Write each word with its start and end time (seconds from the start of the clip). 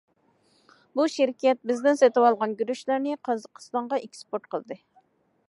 بۇ 0.99 1.03
شىركەت 1.15 1.59
بىزدىن 1.71 1.99
سېتىۋالغان 2.01 2.57
گۈرۈچلەرنى 2.63 3.15
قازاقىستانغا 3.29 4.01
ئېكسپورت 4.07 4.51
قىلدى. 4.57 4.81